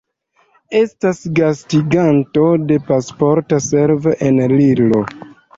[0.79, 5.05] Estas gastiganto de Pasporta Servo en Lillo.